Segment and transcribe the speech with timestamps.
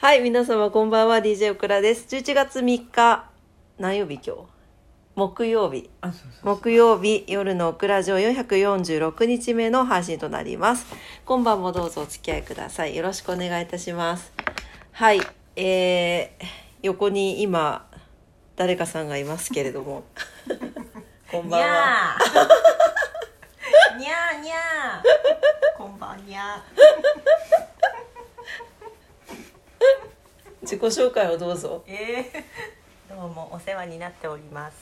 [0.00, 2.14] はい、皆様こんばんは、DJ オクラです。
[2.14, 3.24] 11月3日、
[3.78, 4.54] 何曜日今日？
[5.14, 5.88] 木曜日。
[6.02, 10.86] あそうそう木曜日夜のオクラジオ446日目の配信となります。
[11.24, 12.94] 今晩もどうぞお付き合いください。
[12.94, 14.32] よろしくお願いいたします。
[14.92, 15.20] はい、
[15.56, 16.44] えー、
[16.82, 17.86] 横に今、
[18.56, 20.04] 誰かさんがいますけれども。
[21.30, 22.18] こんばんは。
[23.98, 26.62] にゃーにゃーこんばんにゃ
[30.64, 31.84] 自己紹介をどうぞ。
[31.86, 34.76] えー、 どうもお世話になっております。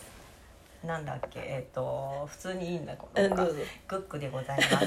[0.86, 1.40] なんだっけ？
[1.40, 2.94] えっ、と普通にいいんだ。
[2.96, 3.52] このぞ。
[3.88, 4.86] グックでございます。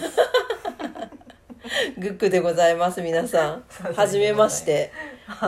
[2.00, 3.64] グックでございます、皆さん。
[3.94, 4.94] はじめまして。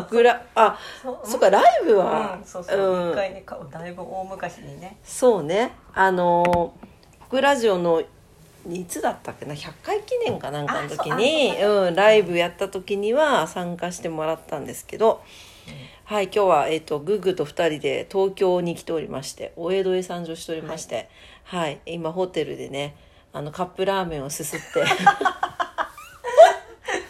[0.10, 0.78] グラ、あ、
[1.24, 3.12] そっか、ライブは、うんそうそう、うん。
[3.12, 4.98] 一回ね顔だいぶ大昔にね。
[5.04, 5.72] そうね。
[5.94, 6.74] あの
[7.22, 8.04] 僕ラジオの
[8.70, 15.24] いつだったっけな？100回記念かなんかの時にううん、ライブやった時には参加してもらったんですけど、
[16.06, 21.10] はい今日は、えっとグッグと2人で東京に来ておりましてお江戸へ参上しておりまして、
[21.44, 22.96] はい今ホテルでね
[23.34, 24.84] あのカップラーメンをすすって。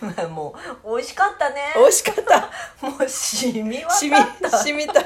[0.02, 1.74] まあもう美味しかったね。
[1.76, 2.52] 美味しかった。
[2.86, 5.02] もう染み渡しみったしみた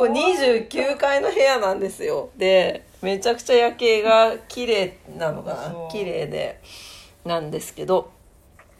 [0.00, 2.30] ここ29階の部屋なんですよ。
[2.38, 5.74] でめちゃくちゃ夜景が綺麗なのかな。
[5.92, 6.58] 綺麗で
[7.26, 8.10] なんですけど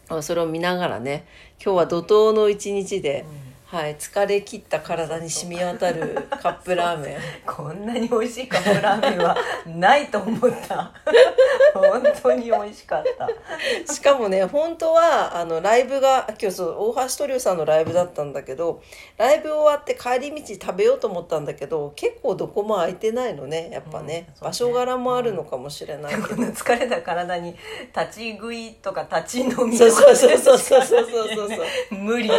[0.09, 1.27] あそれを見ながらね
[1.63, 3.23] 今日は怒涛の一日で、
[3.71, 7.17] はい、疲れ切った体に染み渡るカップラーメン。
[7.47, 10.91] こんなに美味しいカップラーメンはないと思った。
[11.73, 13.93] 本当に美味しかった。
[13.93, 18.81] しかもね本当はあのライブが今日そう大橋トリオさんのライブだったんだけど
[19.15, 27.55] ライブ終わって帰り道食べようと思ったんだけど結構どこも空いてないのねやっぱね,、うん場所柄もあるのかもしれないけど、この 疲れた体に
[27.95, 31.65] 立ち食いとか立ち飲みそうとかそうそうそうそうそうそうそう。
[31.95, 32.29] 無理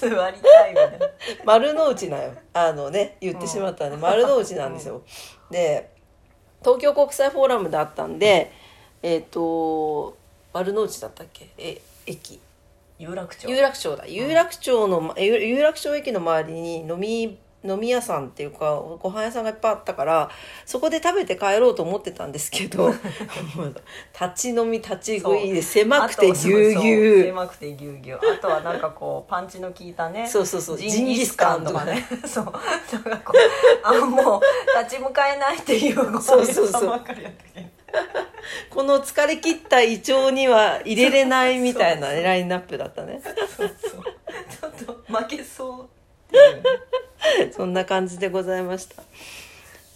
[0.00, 1.06] 座りたいみたいな。
[1.44, 2.32] 丸の内なよ。
[2.52, 3.90] あのね言ってしまったん。
[3.90, 5.02] で、丸の内なんですよ、
[5.50, 5.90] で
[6.60, 8.50] 東京国際フォーラムであったんで
[9.02, 10.16] えっ、と
[10.52, 11.48] 丸の内だったっけ？
[11.58, 12.40] え駅。
[12.98, 13.48] 有楽町。
[13.48, 14.06] 有楽町だ。
[14.06, 20.30] 有楽町の、有有楽町駅の周りに飲み飲み屋さんっていうかご飯屋さんがいっぱいあったから
[20.64, 22.92] そこで食べて帰ろうと思ってたんですけど
[24.18, 27.22] 立ち飲み立ち食いで狭くてぎゅうぎゅう。
[27.24, 28.18] 狭くてぎゅうぎゅう。
[28.18, 32.06] あとはなんかこうパンチの効いたねそうそうそうジンギスカンとかね。
[32.26, 32.44] そう。
[32.44, 32.52] なん
[33.20, 37.66] かこうあもう立ち向かえないっていうご飯そうそうそうばっかりやったけど。
[38.70, 43.20] この疲れ切った胃腸には入れれないみたいなねラインナップだったね。
[43.56, 44.02] そうそう。
[44.74, 45.86] ちょっと負けそうっ
[46.30, 46.56] ていう。
[46.56, 46.62] ね
[47.56, 49.02] そんな感じでございました。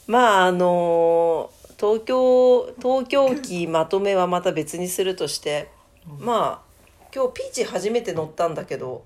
[0.07, 5.69] まああの東京東京機まとめはまた別にするとして、
[6.19, 6.71] まあ
[7.15, 9.03] 今日ピーチ初めて乗ったんだけど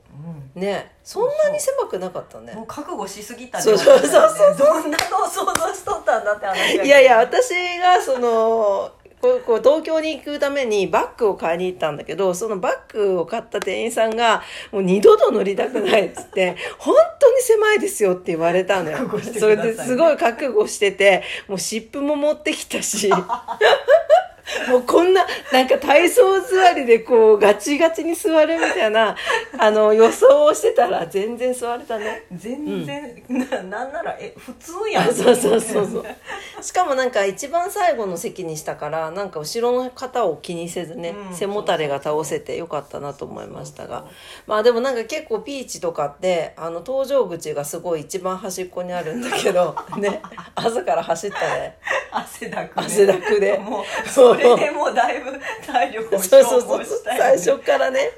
[0.55, 2.53] ねそんなに狭くなかったね。
[2.55, 3.65] もう覚悟しすぎたね。
[3.65, 4.57] そうそうそうそう。
[4.59, 8.93] どんなのを想像しとったんだって話いやいや私がその
[9.25, 18.99] こうこう東京に行くためにバッグを買いに行ったんだけどそのバッグを買った店員さんが「もう二度と乗りたくない」っつって「本当に狭いですよ」って言われたのよ。
[18.99, 23.09] 覚悟してくそれですごい覚悟しててもう湿布も持ってきたし
[24.69, 29.17] もうこんななんか体操座りでこうガチガチに座るみたいな
[29.59, 32.25] あの予想をしてたら全然座れたね。
[32.33, 35.09] 全然、ななんならえ普通やん。
[35.09, 36.05] あそうそうそうそう。
[36.63, 41.35] しかもなんか一番最後の席にしたからなんか後ろの方を気にせずね、うん。
[41.35, 44.07] 背もたれが倒せてよかったなと思いましたが。
[44.47, 50.21] まあでもなんか結構ピーチとかってあの搭乗口がすごい一番端っこにあるんだけどね。
[50.55, 51.79] 朝から走ったね。
[52.11, 52.81] 汗だくで。
[52.81, 53.59] 汗だくで。
[53.59, 55.33] もうそれでもうだいぶ
[55.67, 58.11] 体力を消耗したよ、最ね、初からね。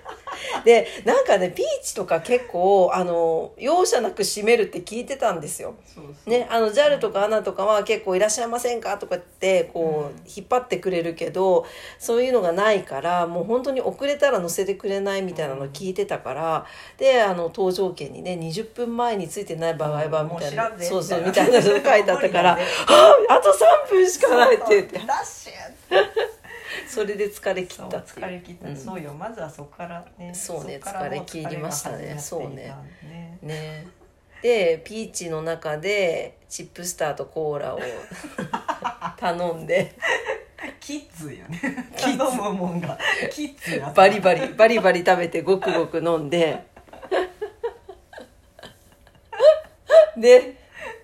[0.65, 5.75] でなんかねピーチとか結構あの容赦なく閉めるって聞いてたんですよ。
[6.27, 11.65] ね、あの JAL とか ANA とかは結構「いらっしゃいませんか?」とかってこう引っ張ってくれるけど
[11.99, 16.67] そういうのがないからもう本当に遅れたら乗せてくれないみたいなの聞いてたから
[16.99, 24.99] であの搭乗券にね20分前についてない場合はみたいなもうんでそうそうみみたいなの書いてあったから「無理だねはああと3分しかない」って言って
[26.97, 28.77] それで疲れ切そうったって疲れ切った、うん。
[28.77, 29.13] そうよ。
[29.13, 30.33] まずはそこからね。
[30.33, 31.97] そうね疲れ切りましたね。
[31.97, 33.09] 疲れが始まっていたんで。
[33.11, 33.39] ね。
[33.43, 33.87] ね
[34.43, 37.81] でピーチの中でチップスターとコーラを
[39.19, 39.95] 頼んで。
[40.81, 41.61] キッズよね。
[41.99, 42.99] 頼むもんが。
[43.31, 46.65] キッズバリバリバリバリ食べてごくごく飲んで。
[50.17, 50.57] で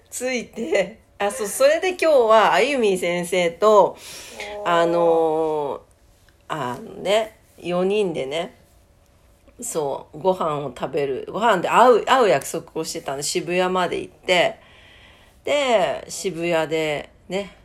[0.09, 1.03] ついて。
[1.19, 3.97] あそうそれで今日はあゆみ先生と
[4.65, 5.93] あのー
[6.49, 8.55] あのね4人でね
[9.61, 14.61] そうご飯を食べるご飯で会う会う約束をしてたんで渋谷まで行って
[15.45, 17.57] で渋谷でね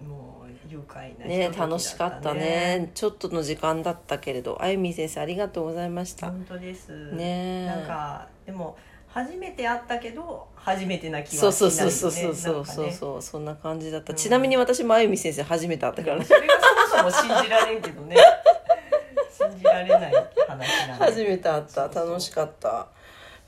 [0.00, 2.90] もう愉快なねひとときだ楽しかったね。
[2.94, 4.58] ちょっとの時間だったけれど。
[4.60, 6.28] あゆみ先生ありがとうございました。
[6.28, 7.12] 本当です。
[7.12, 7.66] ねえ。
[7.66, 8.76] なんかでも
[9.12, 12.92] 初めて会ったけど初めてな気そうはしないそうよねそうそうそうそうなんかね。
[12.92, 14.18] そうそんな感じだった、うん。
[14.18, 16.54] ちなみに私もあゆみ先生初めて会ったからねそれが
[16.90, 18.16] そもそも信じられんけどね。
[19.30, 20.12] 信じられない
[20.48, 21.68] 話な初めて会った。
[21.68, 22.86] そうそう楽しかった。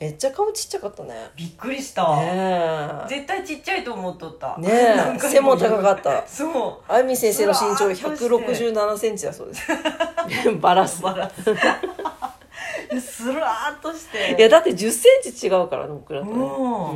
[0.01, 1.15] めっちゃ顔ちっちゃかったね。
[1.37, 4.57] びっくりした、ね絶対ちっちゃいと思っとった。
[4.59, 4.63] え。
[4.63, 4.71] ね
[5.17, 6.27] え背も高かった。
[6.27, 8.25] そあゆみ先生の身長うわーっとして。
[8.27, 9.63] 167センチだそうです。
[10.61, 11.01] バラす。
[11.01, 11.31] うバラン
[13.01, 14.37] ススラーっとして。
[14.39, 16.33] いやだって1 0センチ違うからね僕らとね。
[16.33, 16.37] う。
[16.37, 16.93] んう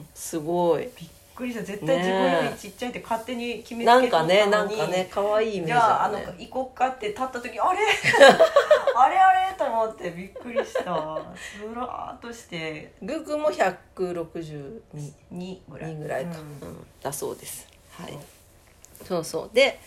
[0.00, 0.06] ん。
[0.14, 0.82] すごい。
[0.82, 0.90] びっ
[1.34, 1.64] くりした。
[1.64, 4.30] 絶対自分よりちっちゃいって勝手に決めつなんけたのに。
[4.30, 7.78] かねなんかね可愛いイメージじゃああの行こっかって立った時あれ？
[8.96, 9.54] あれあれ？
[9.56, 10.82] と思ってびっくりした。
[10.82, 10.84] ス
[11.74, 12.92] ラーっとして。
[13.02, 14.80] グーグーも162
[15.32, 15.94] 2ぐらい。
[15.96, 16.68] ぐらいか、うん。
[16.68, 16.86] うん。
[17.02, 17.66] だそうです。
[17.92, 18.18] はい。
[19.06, 19.50] そうそう。
[19.52, 19.80] で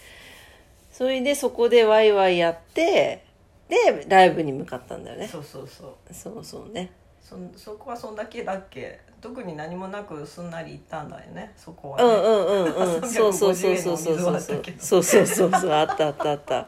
[0.92, 3.26] それでそこでワイワイやって
[3.70, 5.28] でライブに向かったんだよね。
[5.28, 6.14] そうそうそう。
[6.14, 6.92] そうそうね。
[7.22, 9.00] そそこはそんだけだっけ？
[9.20, 11.52] 特に何もなくすんなり行ったんだよね。
[11.58, 13.02] そこはね、うんうんうんうん。
[13.02, 14.40] 350そうそうそうそうそうそう
[14.80, 16.68] そうそうそうそうあったあったあった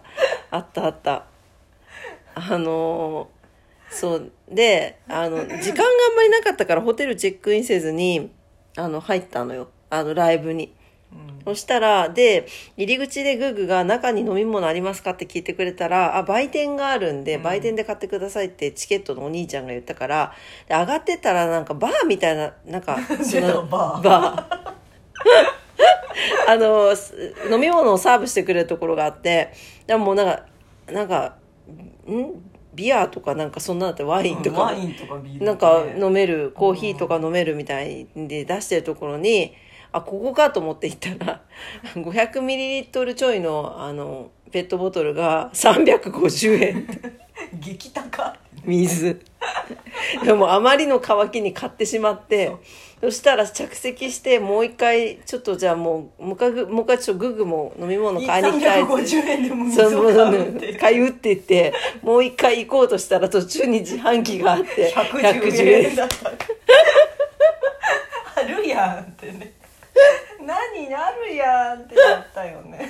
[0.50, 1.26] あったあった
[2.34, 3.38] あのー
[3.96, 8.32] そうであの時間があんまりなかったからホテルチェックインせずに
[8.76, 10.77] あの入ったのよあのライブにうん
[11.46, 12.46] そしたら、で、
[12.76, 15.12] 入り口でグーグーが中に飲み物ありますか？
[15.12, 17.44] って聞いてくれたら、あ、売店があるんで、うん。
[17.44, 20.34] 売店で買ってくださいってチケットのお兄ちゃんが言ったから、
[20.68, 24.04] で上がってったらなんかバーみたいな、なんか、 そのバー。
[24.04, 24.74] バー。
[26.52, 29.54] あの、す飲み物をサーブしてくれるところがあって、
[29.86, 30.46] でももうなんか、
[30.92, 31.36] なんか、
[32.10, 32.44] ん？
[32.74, 39.54] ビアとかなんかそんなのってワインとか、ワインとかビールとなんかね飲めるコーヒーとか飲めるみたいで出してるところに
[39.92, 41.42] あここかと思って行ったら
[41.96, 46.88] 500ml ちょいのあのペットボトルが350円
[47.60, 48.36] 激高。
[48.66, 49.22] 水。
[50.24, 52.56] でもあまりの乾きに買ってしまって
[53.02, 58.92] そしたら着席してもう一回ちょっとじゃあもうもう一回ぐもう一回ちょっとググも飲み物買いに行きたいって。
[58.92, 60.58] 350円でも水を買うう。
[60.58, 66.32] って買うって言ってもう一回行こうとしたら途中に自販機があって110 110円円だった。
[68.36, 69.54] あるやんってね
[70.42, 72.90] 何あるやんってなったよね。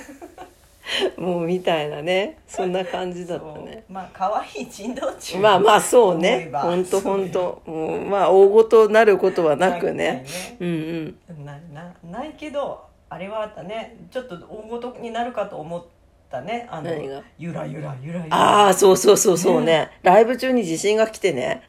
[1.18, 2.38] もうみたいなね。
[2.46, 3.84] そんな感じだったね。
[3.90, 5.38] まあ可愛い珍道中。
[5.38, 6.62] まあまあそう思ねえば。
[6.62, 7.62] ほんとそうねほんと。
[7.66, 10.24] もうまあ大ごとなることはなくね。
[10.58, 11.44] うんうん。
[11.44, 13.96] ななないけどあれはあったね。
[14.10, 15.84] ちょっと大ごとになるかと思っ
[16.30, 16.66] たね。
[16.70, 16.90] あの
[17.38, 18.36] ゆらゆらゆらゆら。
[18.36, 19.90] ああそうそうそうそうね。
[20.02, 21.64] ライブ中に地震が来てね。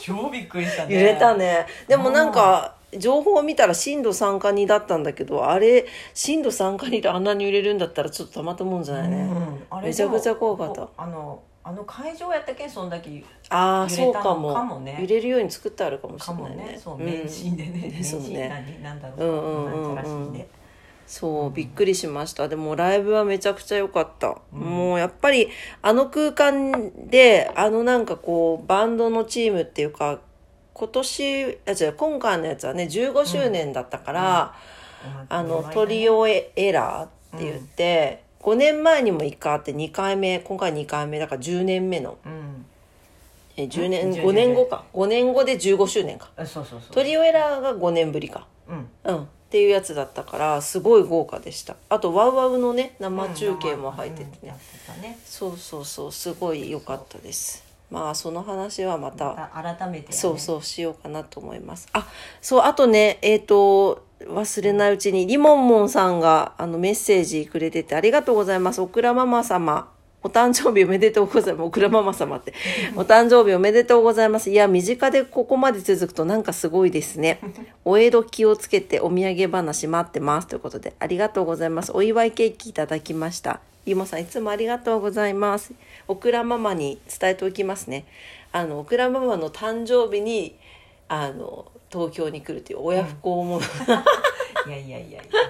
[0.00, 0.94] 超びっくりしたね。
[0.94, 1.66] 揺れたね。
[1.86, 10.88] でもなんか情報を見たら震度3か2だったんだけどあれ震度3か2であんなに揺れるんだったらちょっとたまったもんじゃないね、うんあれめちゃくちゃ怖かった。
[10.96, 14.80] あのあの会場やったけんそんだけああ揺れたのかもかも。
[14.80, 16.64] ね揺れるように作ってあるかもしれないね。
[16.64, 16.80] ね。
[16.82, 17.04] そううん。
[17.04, 18.48] 免震でね免震そうね。
[18.48, 20.48] 何なんだろうんうんうんうんなんちゃらしいで
[21.06, 22.48] そうびっくりしました。
[22.48, 24.60] でもライブはめちゃくちゃ良かった、うん。
[24.60, 25.48] もうやっぱり
[25.82, 30.20] あの空間であのなんかこうバンドのチームっていうか
[30.80, 34.54] 今年あ違う今回のやつはね15周年だったから、
[35.28, 42.16] あのトリオエラーって言って、5年前にも1回あって2回目今回2回目だから10年目の。
[42.24, 42.64] うん。
[43.58, 44.84] え10年うん5年後か。
[44.94, 46.30] 5年後で15周年か。
[46.34, 46.94] あそうそうそう。
[46.94, 48.46] トリオエラーが5年ぶりか。
[48.66, 48.88] うん。
[49.04, 49.22] うん。
[49.24, 51.76] っていうやつだったからすごい豪華でした。
[51.90, 54.56] あとワウワウのね生中継も入っててね、
[54.96, 55.02] うん。
[55.02, 62.06] ねそうそうそうすごい良かったですまあその話はまたまた改めてやねそうそうしようかなと思いますあ
[62.40, 69.88] そうあとねえっ、と忘れないうちにリモンモンさんがあのメッセージくれててありがとうございますオクラママ様
[70.22, 71.66] お誕生日おめでとうございます。
[71.66, 72.52] オクラママ様って。
[72.94, 74.50] お誕生日おめでとうございます。
[74.50, 77.40] いや、身近でここまで続くとなんかすごいですね。
[77.86, 80.48] お江戸気をつけてお土産話待ってます。
[80.48, 81.92] ということで、ありがとうございます。
[81.92, 83.60] お祝いケーキいただきました。
[83.86, 85.72] リモさん、いつもありがとうございます。
[86.06, 88.04] オクラママに伝えておきますね。
[88.52, 90.58] あの、オクラママの誕生日に、
[91.08, 93.60] あの、東京に来るという親不孝も、
[94.66, 95.42] いやいやいやいや。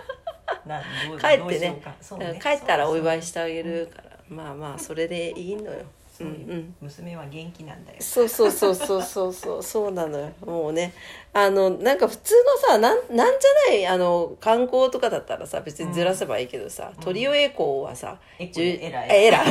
[1.18, 1.82] 帰ってね。
[2.18, 2.40] ね。
[2.42, 5.84] 帰ったらお祝いししてあげるから、まあまあ、それでいいのよ。
[6.20, 6.74] そういう、うんうん。
[6.82, 7.96] 娘は元気なんだよ。
[8.00, 9.32] そうそうそうそうそう。
[9.32, 10.30] そ うそうなのよ。
[10.44, 10.92] もうね。
[11.32, 19.44] あのなんか普通のさなんなんじゃないあの観光とかだったらさ別にずらせばいいけどさ、トリオエコーはさ、エコじゅエラえエラ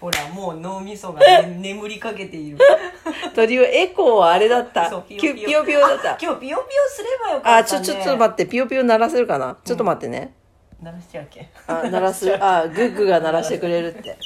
[0.00, 2.58] ほらもう脳みそが、ね、 眠りかけている。
[3.34, 4.90] トリオエコーはあれだった。
[5.02, 5.80] ピヨピヨ。
[5.80, 6.16] だった。
[6.20, 8.46] 今日ピヨピヨすればよかあった、ね、ちょちょっと待って。
[8.46, 9.56] ピヨピヨ鳴らせるかな？
[9.64, 10.32] ちょっと待ってね、
[10.86, 12.32] 鳴らしちゃうっけあ鳴らす？
[12.40, 14.16] あグッグが鳴らしてくれるって。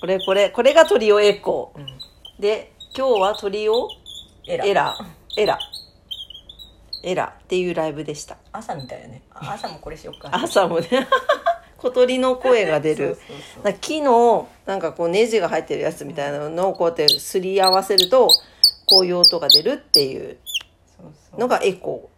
[0.00, 1.80] これこれこれがトリオエコー。
[1.80, 1.86] うん。
[2.38, 3.88] で今日はトリオ
[4.46, 4.64] エラ。
[4.64, 4.94] エラ。
[5.36, 5.58] エラ。
[7.02, 7.36] エラ。
[7.42, 8.36] っていうライブでした。
[8.52, 9.22] 朝みたいよね。
[9.34, 10.30] あ朝もこれしよっか。
[10.32, 10.88] 朝もね。
[11.76, 13.18] 小鳥の声が出る。
[13.64, 18.28] そ木のなんかこうネジが入ってるやつみたいなのをこうやってすり合わせると
[18.86, 20.38] こういう音が出るっていう。
[21.36, 22.11] のがエコー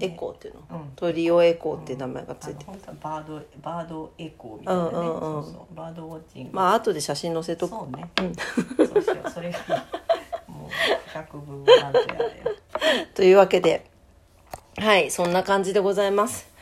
[0.00, 0.92] エコーっていうの、うん。
[0.96, 5.44] トリオエコーっていう名前がついてる、あの本当はバードバードエコーみたいなね、うんうんうん。
[5.44, 5.74] そうそう。
[5.74, 6.50] バードウォッチング。
[6.52, 7.70] まあ後で写真載せとく。
[7.70, 8.10] そうね、
[8.76, 9.30] そうしよう。
[9.30, 9.58] それが
[10.48, 10.70] もう
[11.12, 12.30] 百分ボランティアだよ。
[13.14, 13.90] というわけで。
[14.76, 16.54] はいそんな感じでございます。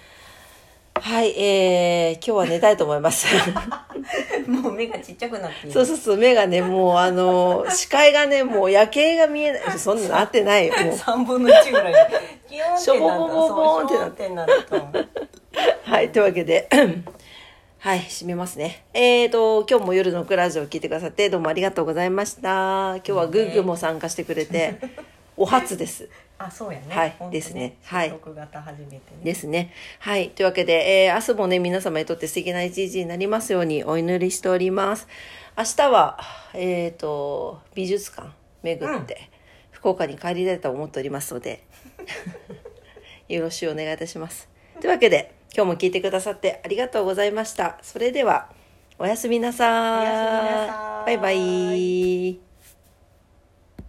[0.94, 3.26] はいえー、今日は寝たいと思います
[4.48, 9.78] もう目がちっちゃくなってそうそうそう目がねもうあの 視界がねもう夜景が見えない。
[9.78, 10.74] そんななってないよ。
[10.84, 10.94] もう。
[10.94, 11.94] 3分の1ぐらい。
[12.78, 14.46] しょぼぼぼぼーんってなっってなっ
[15.84, 16.68] たはい、というわけで、
[17.78, 18.84] はい、締めますね。
[18.94, 22.96] えーと、今日も夜のクラジオを聞いてくださって、どうもありがとうございました。
[22.96, 24.76] 今日はグッグも参加してくれて、
[25.36, 26.08] お初です。
[26.44, 29.72] あそうやねはいほんとですねはい収録型初めてねですね。
[30.00, 30.30] はい。
[30.30, 35.06] というわけで、えー明日もね、皆様にとって素敵な一日になりますようにお祈りしております。
[35.56, 36.18] 明日は、
[36.54, 38.28] えっ、と、美術館
[38.62, 39.30] 巡って、
[39.70, 41.64] 福岡に帰りたいと思っておりますので、
[43.28, 44.48] よろしくお願いいたします。
[44.80, 47.78] というわけで、今日も聞いてくださってありがとうございました。
[47.82, 48.48] それでは、
[48.98, 52.51] おやすみなさおやすみなさいバイバイ。